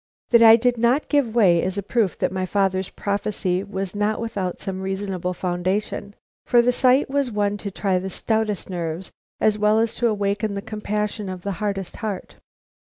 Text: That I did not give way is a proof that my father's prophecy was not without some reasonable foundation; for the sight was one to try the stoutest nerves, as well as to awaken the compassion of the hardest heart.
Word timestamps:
That 0.31 0.41
I 0.41 0.55
did 0.55 0.79
not 0.79 1.09
give 1.09 1.35
way 1.35 1.61
is 1.61 1.77
a 1.77 1.83
proof 1.83 2.17
that 2.17 2.31
my 2.31 2.47
father's 2.47 2.89
prophecy 2.89 3.63
was 3.63 3.93
not 3.95 4.19
without 4.19 4.59
some 4.59 4.81
reasonable 4.81 5.35
foundation; 5.35 6.15
for 6.47 6.59
the 6.59 6.71
sight 6.71 7.07
was 7.07 7.29
one 7.29 7.55
to 7.57 7.69
try 7.69 7.99
the 7.99 8.09
stoutest 8.09 8.67
nerves, 8.67 9.11
as 9.39 9.59
well 9.59 9.77
as 9.77 9.93
to 9.97 10.07
awaken 10.07 10.55
the 10.55 10.63
compassion 10.63 11.29
of 11.29 11.43
the 11.43 11.51
hardest 11.61 11.97
heart. 11.97 12.37